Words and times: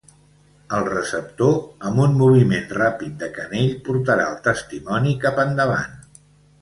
El 0.75 0.85
receptor, 0.93 1.51
amb 1.89 2.01
un 2.05 2.17
moviment 2.23 2.65
ràpid 2.79 3.13
de 3.25 3.29
canell 3.37 3.71
portarà 3.91 4.27
el 4.33 4.41
testimoni 4.49 5.15
cap 5.27 5.43
endavant. 5.49 5.99